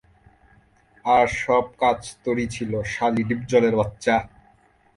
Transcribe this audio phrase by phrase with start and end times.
[1.05, 4.15] আর সব কাজ তোর-ই ছিল, শালী ডিপজলের বাচ্চা!